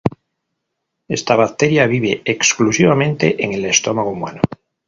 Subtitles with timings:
[1.07, 4.41] Esta bacteria vive exclusivamente en el estómago humano.